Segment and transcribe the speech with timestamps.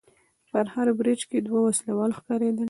[0.51, 2.59] په هر برج کې دوه وسلوال ښکارېدل.